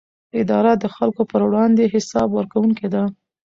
[0.39, 3.03] اداره د خلکو پر وړاندې حساب ورکوونکې ده.